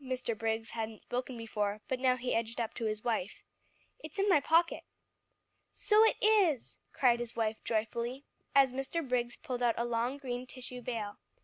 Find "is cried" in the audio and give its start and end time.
6.22-7.18